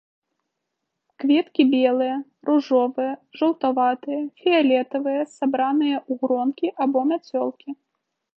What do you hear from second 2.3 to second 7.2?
ружовыя, жаўтаватыя, фіялетавыя, сабраныя ў гронкі або